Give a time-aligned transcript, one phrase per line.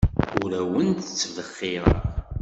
[0.41, 1.89] Ur awent-ttbexxireɣ.